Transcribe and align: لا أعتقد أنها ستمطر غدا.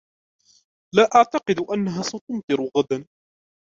لا 0.95 1.03
أعتقد 1.15 1.59
أنها 1.59 2.01
ستمطر 2.01 2.69
غدا. 2.77 3.05